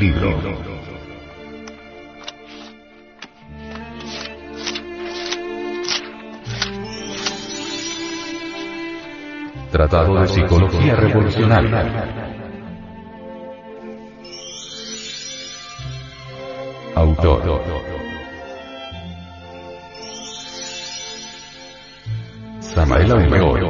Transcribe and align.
libro. 0.00 0.34
Tratado 9.70 10.20
de 10.22 10.28
Psicología 10.28 10.96
Revolucionaria. 10.96 11.84
Autor. 16.94 17.62
Samael 22.60 23.12
Aumeor. 23.12 23.69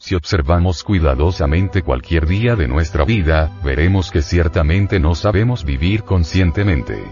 Si 0.00 0.14
observamos 0.14 0.82
cuidadosamente 0.82 1.82
cualquier 1.82 2.26
día 2.26 2.56
de 2.56 2.66
nuestra 2.66 3.04
vida, 3.04 3.52
veremos 3.62 4.10
que 4.10 4.22
ciertamente 4.22 4.98
no 4.98 5.14
sabemos 5.14 5.62
vivir 5.62 6.04
conscientemente. 6.04 7.04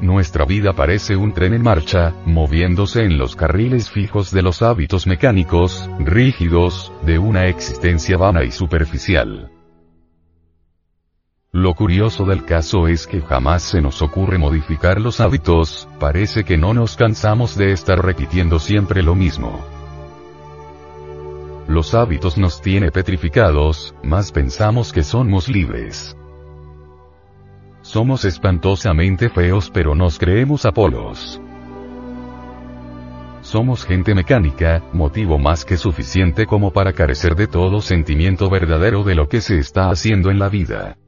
Nuestra 0.00 0.44
vida 0.44 0.72
parece 0.72 1.14
un 1.14 1.32
tren 1.32 1.54
en 1.54 1.62
marcha, 1.62 2.12
moviéndose 2.26 3.04
en 3.04 3.16
los 3.16 3.36
carriles 3.36 3.90
fijos 3.90 4.32
de 4.32 4.42
los 4.42 4.60
hábitos 4.60 5.06
mecánicos, 5.06 5.88
rígidos, 6.00 6.92
de 7.06 7.20
una 7.20 7.46
existencia 7.46 8.16
vana 8.16 8.42
y 8.42 8.50
superficial. 8.50 9.52
Lo 11.52 11.74
curioso 11.74 12.24
del 12.24 12.44
caso 12.44 12.88
es 12.88 13.06
que 13.06 13.20
jamás 13.20 13.62
se 13.62 13.80
nos 13.80 14.02
ocurre 14.02 14.36
modificar 14.36 15.00
los 15.00 15.20
hábitos, 15.20 15.88
parece 16.00 16.42
que 16.42 16.56
no 16.56 16.74
nos 16.74 16.96
cansamos 16.96 17.56
de 17.56 17.70
estar 17.70 18.04
repitiendo 18.04 18.58
siempre 18.58 19.04
lo 19.04 19.14
mismo. 19.14 19.81
Los 21.72 21.94
hábitos 21.94 22.36
nos 22.36 22.60
tiene 22.60 22.90
petrificados, 22.90 23.94
más 24.02 24.30
pensamos 24.30 24.92
que 24.92 25.02
somos 25.02 25.48
libres. 25.48 26.14
Somos 27.80 28.26
espantosamente 28.26 29.30
feos 29.30 29.70
pero 29.72 29.94
nos 29.94 30.18
creemos 30.18 30.66
Apolos. 30.66 31.40
Somos 33.40 33.86
gente 33.86 34.14
mecánica, 34.14 34.84
motivo 34.92 35.38
más 35.38 35.64
que 35.64 35.78
suficiente 35.78 36.44
como 36.44 36.74
para 36.74 36.92
carecer 36.92 37.36
de 37.36 37.46
todo 37.46 37.80
sentimiento 37.80 38.50
verdadero 38.50 39.02
de 39.02 39.14
lo 39.14 39.30
que 39.30 39.40
se 39.40 39.56
está 39.56 39.88
haciendo 39.88 40.30
en 40.30 40.38
la 40.38 40.50
vida. 40.50 40.98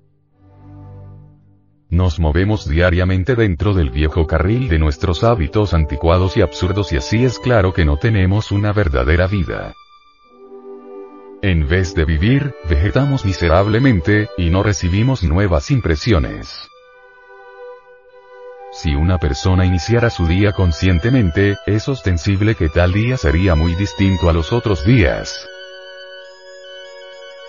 Nos 1.90 2.18
movemos 2.18 2.66
diariamente 2.66 3.34
dentro 3.34 3.74
del 3.74 3.90
viejo 3.90 4.26
carril 4.26 4.70
de 4.70 4.78
nuestros 4.78 5.24
hábitos 5.24 5.74
anticuados 5.74 6.38
y 6.38 6.40
absurdos 6.40 6.90
y 6.94 6.96
así 6.96 7.22
es 7.22 7.38
claro 7.38 7.74
que 7.74 7.84
no 7.84 7.98
tenemos 7.98 8.50
una 8.50 8.72
verdadera 8.72 9.26
vida. 9.26 9.74
En 11.46 11.68
vez 11.68 11.94
de 11.94 12.06
vivir, 12.06 12.54
vegetamos 12.70 13.26
miserablemente, 13.26 14.30
y 14.38 14.48
no 14.48 14.62
recibimos 14.62 15.22
nuevas 15.22 15.70
impresiones. 15.70 16.70
Si 18.72 18.94
una 18.94 19.18
persona 19.18 19.66
iniciara 19.66 20.08
su 20.08 20.26
día 20.26 20.52
conscientemente, 20.52 21.58
es 21.66 21.86
ostensible 21.86 22.54
que 22.54 22.70
tal 22.70 22.94
día 22.94 23.18
sería 23.18 23.56
muy 23.56 23.74
distinto 23.74 24.30
a 24.30 24.32
los 24.32 24.54
otros 24.54 24.86
días. 24.86 25.46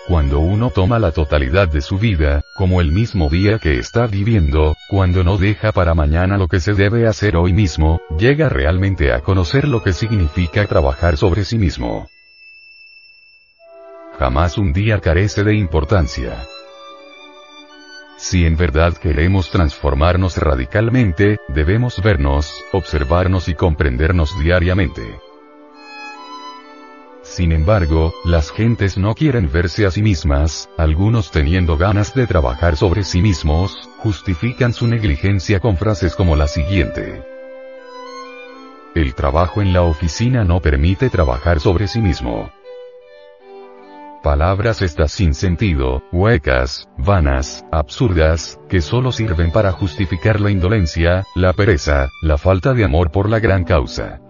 Cuando 0.06 0.40
uno 0.40 0.68
toma 0.68 0.98
la 0.98 1.12
totalidad 1.12 1.66
de 1.66 1.80
su 1.80 1.96
vida, 1.96 2.42
como 2.54 2.82
el 2.82 2.92
mismo 2.92 3.30
día 3.30 3.58
que 3.58 3.78
está 3.78 4.06
viviendo, 4.06 4.76
cuando 4.90 5.24
no 5.24 5.38
deja 5.38 5.72
para 5.72 5.94
mañana 5.94 6.36
lo 6.36 6.48
que 6.48 6.60
se 6.60 6.74
debe 6.74 7.06
hacer 7.06 7.34
hoy 7.34 7.54
mismo, 7.54 8.02
llega 8.18 8.50
realmente 8.50 9.10
a 9.14 9.20
conocer 9.20 9.66
lo 9.66 9.82
que 9.82 9.94
significa 9.94 10.66
trabajar 10.66 11.16
sobre 11.16 11.46
sí 11.46 11.56
mismo. 11.56 12.10
Jamás 14.18 14.56
un 14.56 14.72
día 14.72 14.98
carece 15.00 15.44
de 15.44 15.54
importancia. 15.54 16.42
Si 18.16 18.46
en 18.46 18.56
verdad 18.56 18.94
queremos 18.94 19.50
transformarnos 19.50 20.38
radicalmente, 20.38 21.36
debemos 21.48 22.02
vernos, 22.02 22.50
observarnos 22.72 23.50
y 23.50 23.54
comprendernos 23.54 24.38
diariamente. 24.40 25.20
Sin 27.22 27.52
embargo, 27.52 28.14
las 28.24 28.50
gentes 28.50 28.96
no 28.96 29.14
quieren 29.14 29.50
verse 29.52 29.84
a 29.84 29.90
sí 29.90 30.00
mismas, 30.00 30.70
algunos 30.78 31.30
teniendo 31.30 31.76
ganas 31.76 32.14
de 32.14 32.26
trabajar 32.26 32.78
sobre 32.78 33.04
sí 33.04 33.20
mismos, 33.20 33.90
justifican 33.98 34.72
su 34.72 34.86
negligencia 34.86 35.60
con 35.60 35.76
frases 35.76 36.16
como 36.16 36.36
la 36.36 36.48
siguiente. 36.48 37.22
El 38.94 39.14
trabajo 39.14 39.60
en 39.60 39.74
la 39.74 39.82
oficina 39.82 40.42
no 40.42 40.60
permite 40.60 41.10
trabajar 41.10 41.60
sobre 41.60 41.86
sí 41.86 42.00
mismo 42.00 42.50
palabras 44.26 44.82
estas 44.82 45.12
sin 45.12 45.34
sentido, 45.34 46.02
huecas, 46.10 46.88
vanas, 46.98 47.64
absurdas, 47.70 48.58
que 48.68 48.80
solo 48.80 49.12
sirven 49.12 49.52
para 49.52 49.70
justificar 49.70 50.40
la 50.40 50.50
indolencia, 50.50 51.24
la 51.36 51.52
pereza, 51.52 52.10
la 52.22 52.36
falta 52.36 52.74
de 52.74 52.82
amor 52.82 53.12
por 53.12 53.30
la 53.30 53.38
gran 53.38 53.62
causa. 53.62 54.20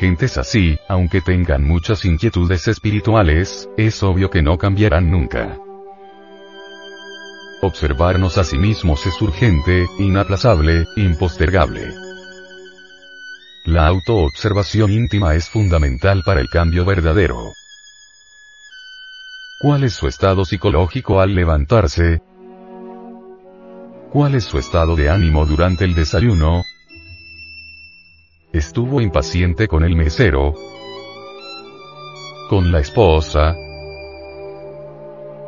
Gentes 0.00 0.38
así, 0.38 0.76
aunque 0.88 1.20
tengan 1.20 1.62
muchas 1.62 2.04
inquietudes 2.04 2.66
espirituales, 2.66 3.70
es 3.76 4.02
obvio 4.02 4.28
que 4.28 4.42
no 4.42 4.58
cambiarán 4.58 5.12
nunca. 5.12 5.56
Observarnos 7.62 8.38
a 8.38 8.42
sí 8.42 8.58
mismos 8.58 9.06
es 9.06 9.22
urgente, 9.22 9.86
inaplazable, 10.00 10.84
impostergable. 10.96 11.94
La 13.66 13.86
autoobservación 13.86 14.90
íntima 14.90 15.36
es 15.36 15.48
fundamental 15.48 16.24
para 16.26 16.40
el 16.40 16.48
cambio 16.48 16.84
verdadero. 16.84 17.52
¿Cuál 19.60 19.84
es 19.84 19.94
su 19.94 20.08
estado 20.08 20.44
psicológico 20.44 21.20
al 21.20 21.34
levantarse? 21.34 22.20
¿Cuál 24.10 24.34
es 24.34 24.44
su 24.44 24.58
estado 24.58 24.96
de 24.96 25.08
ánimo 25.08 25.46
durante 25.46 25.84
el 25.84 25.94
desayuno? 25.94 26.62
Estuvo 28.52 29.00
impaciente 29.00 29.68
con 29.68 29.84
el 29.84 29.94
mesero. 29.94 30.54
Con 32.50 32.72
la 32.72 32.80
esposa. 32.80 33.54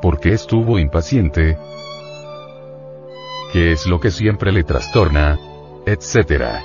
¿Por 0.00 0.21
qué 0.21 0.33
estuvo 0.33 0.78
impaciente? 0.78 1.59
¿Qué 3.53 3.73
es 3.73 3.87
lo 3.87 3.99
que 4.00 4.11
siempre 4.11 4.53
le 4.53 4.62
trastorna? 4.62 5.38
Etcétera. 5.84 6.62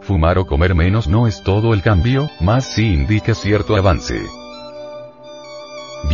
Fumar 0.00 0.38
o 0.38 0.46
comer 0.46 0.74
menos 0.74 1.08
no 1.08 1.26
es 1.26 1.42
todo 1.42 1.74
el 1.74 1.82
cambio, 1.82 2.30
más 2.40 2.64
sí 2.64 2.92
indica 2.92 3.34
cierto 3.34 3.76
avance. 3.76 4.24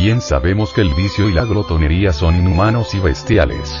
Bien 0.03 0.19
sabemos 0.19 0.73
que 0.73 0.81
el 0.81 0.93
vicio 0.93 1.29
y 1.29 1.31
la 1.31 1.45
glotonería 1.45 2.11
son 2.11 2.35
inhumanos 2.35 2.93
y 2.93 2.99
bestiales. 2.99 3.73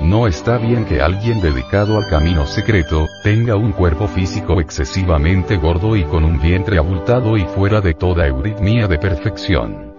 No 0.00 0.28
está 0.28 0.58
bien 0.58 0.84
que 0.84 1.00
alguien 1.00 1.40
dedicado 1.40 1.98
al 1.98 2.08
camino 2.08 2.46
secreto, 2.46 3.04
tenga 3.24 3.56
un 3.56 3.72
cuerpo 3.72 4.06
físico 4.06 4.60
excesivamente 4.60 5.56
gordo 5.56 5.96
y 5.96 6.04
con 6.04 6.22
un 6.22 6.40
vientre 6.40 6.78
abultado 6.78 7.36
y 7.36 7.46
fuera 7.46 7.80
de 7.80 7.94
toda 7.94 8.28
euritmia 8.28 8.86
de 8.86 8.96
perfección. 8.96 9.92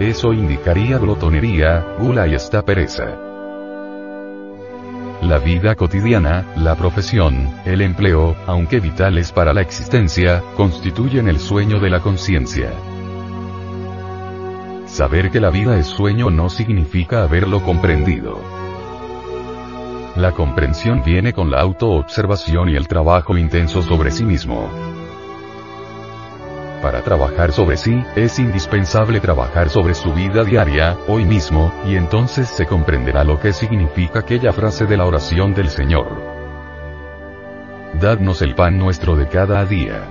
Eso 0.00 0.32
indicaría 0.32 0.98
glotonería, 0.98 1.94
gula 2.00 2.26
y 2.26 2.34
esta 2.34 2.62
pereza. 2.62 3.31
La 5.22 5.38
vida 5.38 5.76
cotidiana, 5.76 6.44
la 6.56 6.74
profesión, 6.74 7.48
el 7.64 7.80
empleo, 7.80 8.34
aunque 8.48 8.80
vitales 8.80 9.30
para 9.30 9.54
la 9.54 9.60
existencia, 9.60 10.42
constituyen 10.56 11.28
el 11.28 11.38
sueño 11.38 11.78
de 11.78 11.90
la 11.90 12.00
conciencia. 12.00 12.72
Saber 14.86 15.30
que 15.30 15.38
la 15.38 15.50
vida 15.50 15.78
es 15.78 15.86
sueño 15.86 16.28
no 16.28 16.50
significa 16.50 17.22
haberlo 17.22 17.62
comprendido. 17.62 18.40
La 20.16 20.32
comprensión 20.32 21.04
viene 21.04 21.32
con 21.32 21.52
la 21.52 21.60
autoobservación 21.60 22.70
y 22.70 22.74
el 22.74 22.88
trabajo 22.88 23.38
intenso 23.38 23.80
sobre 23.80 24.10
sí 24.10 24.24
mismo. 24.24 24.68
Para 26.82 27.00
trabajar 27.02 27.52
sobre 27.52 27.76
sí, 27.76 28.04
es 28.16 28.40
indispensable 28.40 29.20
trabajar 29.20 29.70
sobre 29.70 29.94
su 29.94 30.12
vida 30.12 30.42
diaria, 30.42 30.98
hoy 31.06 31.24
mismo, 31.24 31.72
y 31.86 31.94
entonces 31.94 32.48
se 32.48 32.66
comprenderá 32.66 33.22
lo 33.22 33.38
que 33.38 33.52
significa 33.52 34.18
aquella 34.18 34.52
frase 34.52 34.84
de 34.86 34.96
la 34.96 35.06
oración 35.06 35.54
del 35.54 35.68
Señor. 35.68 36.20
Dadnos 38.00 38.42
el 38.42 38.56
pan 38.56 38.78
nuestro 38.78 39.14
de 39.14 39.28
cada 39.28 39.64
día. 39.64 40.10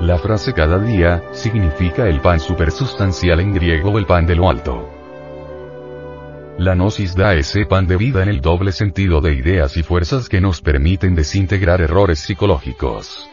La 0.00 0.16
frase 0.16 0.54
cada 0.54 0.78
día, 0.78 1.22
significa 1.32 2.08
el 2.08 2.22
pan 2.22 2.40
supersustancial 2.40 3.40
en 3.40 3.52
griego 3.52 3.98
el 3.98 4.06
pan 4.06 4.26
de 4.26 4.34
lo 4.34 4.48
alto. 4.48 4.88
La 6.56 6.74
gnosis 6.74 7.14
da 7.14 7.34
ese 7.34 7.66
pan 7.66 7.86
de 7.86 7.98
vida 7.98 8.22
en 8.22 8.30
el 8.30 8.40
doble 8.40 8.72
sentido 8.72 9.20
de 9.20 9.34
ideas 9.34 9.76
y 9.76 9.82
fuerzas 9.82 10.30
que 10.30 10.40
nos 10.40 10.62
permiten 10.62 11.14
desintegrar 11.14 11.82
errores 11.82 12.20
psicológicos. 12.20 13.28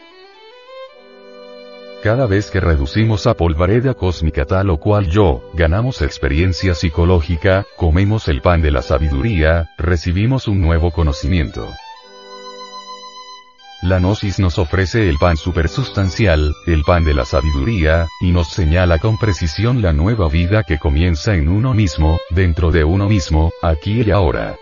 Cada 2.02 2.26
vez 2.26 2.50
que 2.50 2.58
reducimos 2.58 3.28
a 3.28 3.34
polvareda 3.34 3.94
cósmica 3.94 4.44
tal 4.44 4.70
o 4.70 4.78
cual 4.78 5.08
yo, 5.08 5.40
ganamos 5.54 6.02
experiencia 6.02 6.74
psicológica, 6.74 7.64
comemos 7.76 8.26
el 8.26 8.40
pan 8.42 8.60
de 8.60 8.72
la 8.72 8.82
sabiduría, 8.82 9.70
recibimos 9.78 10.48
un 10.48 10.60
nuevo 10.60 10.90
conocimiento. 10.90 11.64
La 13.82 14.00
gnosis 14.00 14.40
nos 14.40 14.58
ofrece 14.58 15.08
el 15.08 15.16
pan 15.18 15.36
supersustancial, 15.36 16.52
el 16.66 16.82
pan 16.82 17.04
de 17.04 17.14
la 17.14 17.24
sabiduría, 17.24 18.08
y 18.20 18.32
nos 18.32 18.48
señala 18.48 18.98
con 18.98 19.16
precisión 19.16 19.80
la 19.80 19.92
nueva 19.92 20.28
vida 20.28 20.64
que 20.64 20.80
comienza 20.80 21.36
en 21.36 21.48
uno 21.48 21.72
mismo, 21.72 22.18
dentro 22.30 22.72
de 22.72 22.82
uno 22.82 23.08
mismo, 23.08 23.52
aquí 23.62 24.02
y 24.02 24.10
ahora. 24.10 24.56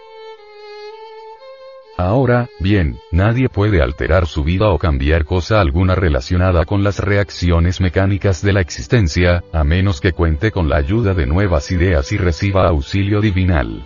Ahora, 2.00 2.48
bien, 2.58 2.98
nadie 3.12 3.50
puede 3.50 3.82
alterar 3.82 4.26
su 4.26 4.42
vida 4.42 4.70
o 4.70 4.78
cambiar 4.78 5.26
cosa 5.26 5.60
alguna 5.60 5.94
relacionada 5.94 6.64
con 6.64 6.82
las 6.82 6.98
reacciones 6.98 7.82
mecánicas 7.82 8.40
de 8.40 8.54
la 8.54 8.62
existencia, 8.62 9.44
a 9.52 9.64
menos 9.64 10.00
que 10.00 10.12
cuente 10.12 10.50
con 10.50 10.70
la 10.70 10.76
ayuda 10.76 11.12
de 11.12 11.26
nuevas 11.26 11.70
ideas 11.70 12.10
y 12.12 12.16
reciba 12.16 12.66
auxilio 12.68 13.20
divinal. 13.20 13.84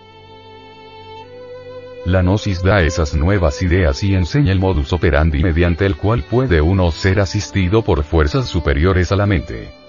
La 2.06 2.22
gnosis 2.22 2.62
da 2.62 2.82
esas 2.82 3.16
nuevas 3.16 3.61
ideas 3.62 4.05
y 4.05 4.14
enseña 4.14 4.52
el 4.52 4.61
modus 4.61 4.93
operandi 4.93 5.43
mediante 5.43 5.84
el 5.84 5.96
cual 5.96 6.22
puede 6.22 6.61
uno 6.61 6.93
ser 6.93 7.19
asistido 7.19 7.82
por 7.82 8.05
fuerzas 8.05 8.46
superiores 8.46 9.11
a 9.11 9.16
la 9.16 9.26
mente. 9.26 9.83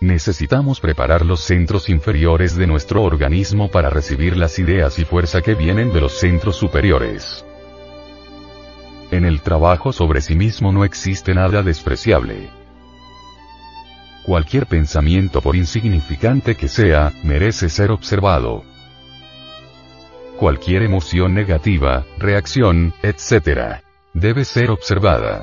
Necesitamos 0.00 0.80
preparar 0.80 1.26
los 1.26 1.40
centros 1.40 1.90
inferiores 1.90 2.56
de 2.56 2.66
nuestro 2.66 3.02
organismo 3.02 3.70
para 3.70 3.90
recibir 3.90 4.36
las 4.36 4.58
ideas 4.58 4.98
y 4.98 5.04
fuerza 5.04 5.42
que 5.42 5.54
vienen 5.54 5.92
de 5.92 6.00
los 6.00 6.18
centros 6.18 6.56
superiores. 6.56 7.44
En 9.10 9.26
el 9.26 9.42
trabajo 9.42 9.92
sobre 9.92 10.22
sí 10.22 10.36
mismo 10.36 10.72
no 10.72 10.84
existe 10.84 11.34
nada 11.34 11.62
despreciable. 11.62 12.48
Cualquier 14.24 14.66
pensamiento 14.66 15.42
por 15.42 15.54
insignificante 15.54 16.54
que 16.54 16.68
sea, 16.68 17.12
merece 17.22 17.68
ser 17.68 17.90
observado, 17.90 18.64
cualquier 20.40 20.82
emoción 20.82 21.34
negativa, 21.34 22.06
reacción, 22.16 22.94
etc. 23.02 23.82
Debe 24.14 24.46
ser 24.46 24.70
observada. 24.70 25.42